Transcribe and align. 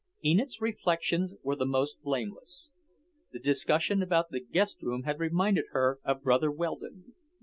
Enid's 0.25 0.59
reflections 0.59 1.35
were 1.43 1.55
the 1.55 1.63
most 1.67 2.01
blameless. 2.01 2.71
The 3.33 3.37
discussion 3.39 4.01
about 4.01 4.31
the 4.31 4.39
guest 4.39 4.81
room 4.81 5.03
had 5.03 5.19
reminded 5.19 5.65
her 5.73 5.99
of 6.03 6.23
Brother 6.23 6.49
Weldon. 6.49 7.13